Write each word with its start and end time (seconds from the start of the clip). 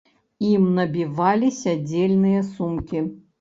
Ім 0.51 0.63
набівалі 0.77 1.51
сядзельныя 1.59 2.41
сумкі. 2.51 3.05